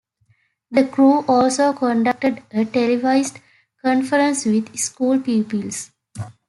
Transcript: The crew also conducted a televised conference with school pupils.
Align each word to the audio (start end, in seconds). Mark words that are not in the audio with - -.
The 0.71 0.87
crew 0.87 1.23
also 1.27 1.73
conducted 1.73 2.41
a 2.51 2.65
televised 2.65 3.37
conference 3.83 4.47
with 4.47 4.75
school 4.75 5.19
pupils. 5.19 5.91